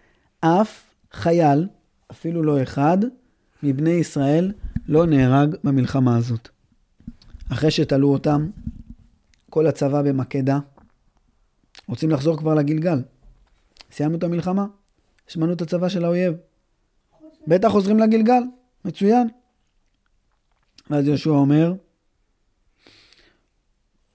אף 0.41 0.83
חייל, 1.13 1.69
אפילו 2.11 2.43
לא 2.43 2.63
אחד, 2.63 2.99
מבני 3.63 3.91
ישראל 3.91 4.53
לא 4.89 5.07
נהרג 5.07 5.55
במלחמה 5.65 6.17
הזאת. 6.17 6.49
אחרי 7.53 7.71
שתלו 7.71 8.13
אותם, 8.13 8.51
כל 9.51 9.67
הצבא 9.67 10.03
במקדה, 10.03 10.59
רוצים 11.89 12.11
לחזור 12.11 12.37
כבר 12.37 12.55
לגלגל. 12.55 13.03
סיימנו 13.93 14.19
את 14.19 14.23
המלחמה, 14.23 14.67
שמענו 15.27 15.53
את 15.53 15.63
הצבא 15.63 15.89
של 15.89 16.05
האויב. 16.05 16.35
בטח 17.47 17.69
חוזרים 17.69 17.99
לגלגל, 17.99 18.43
מצוין. 18.85 19.29
ואז 20.91 21.07
יהושע 21.07 21.31
אומר, 21.31 21.75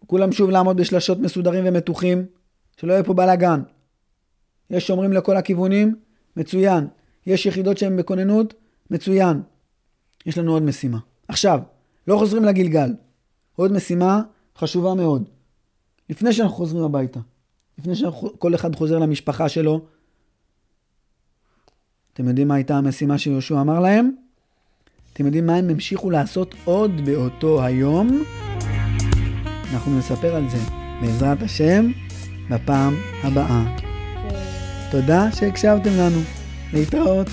כולם 0.08 0.32
שוב 0.32 0.50
לעמוד 0.50 0.78
בשלשות 0.78 1.20
מסודרים 1.20 1.64
ומתוחים, 1.68 2.26
שלא 2.78 2.94
יהיה 2.94 3.04
פה 3.04 3.14
בלאגן. 3.14 3.62
יש 4.70 4.88
שומרים 4.88 5.14
לכל 5.14 5.38
הכיוונים, 5.38 5.96
מצוין. 6.36 6.88
יש 7.26 7.46
יחידות 7.46 7.78
שהן 7.78 7.98
בכוננות, 7.98 8.54
מצוין. 8.92 9.42
יש 10.26 10.38
לנו 10.38 10.52
עוד 10.52 10.64
משימה. 10.64 11.00
עכשיו, 11.28 11.60
לא 12.08 12.18
חוזרים 12.18 12.44
לגלגל. 12.44 12.94
עוד 13.56 13.72
משימה 13.72 14.22
חשובה 14.58 14.94
מאוד. 14.94 15.30
לפני 16.10 16.34
שאנחנו 16.34 16.56
חוזרים 16.56 16.84
הביתה, 16.84 17.20
לפני 17.78 17.96
שכל 17.96 18.56
אחד 18.56 18.76
חוזר 18.76 19.00
למשפחה 19.00 19.50
שלו, 19.50 19.86
אתם 22.14 22.28
יודעים 22.28 22.48
מה 22.48 22.56
הייתה 22.56 22.78
המשימה 22.78 23.18
שיהושע 23.18 23.62
אמר 23.62 23.80
להם? 23.80 24.16
אתם 25.18 25.26
יודעים 25.26 25.46
מה 25.46 25.56
הם 25.56 25.70
המשיכו 25.70 26.10
לעשות 26.10 26.56
עוד 26.66 27.06
באותו 27.06 27.64
היום? 27.64 28.24
אנחנו 29.74 30.00
נספר 30.00 30.36
על 30.36 30.50
זה 30.50 30.58
בעזרת 31.02 31.42
השם 31.42 31.92
בפעם 32.50 32.96
הבאה. 33.24 33.78
תודה 34.92 35.32
שהקשבתם 35.32 35.90
לנו. 35.90 36.20
להתראות. 36.74 37.28